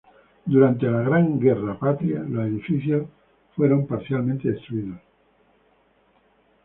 Durante 0.47 0.87
la 0.89 1.01
Gran 1.03 1.39
Guerra 1.39 1.77
Patria 1.77 2.23
los 2.27 2.47
edificios 2.47 3.05
fueron 3.55 3.85
parcialmente 3.85 4.49
destruidos. 4.51 4.99